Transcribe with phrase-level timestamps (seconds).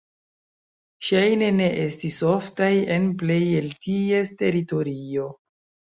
[1.09, 5.29] Ŝajne ne estis oftaj en plej el ties teritorio.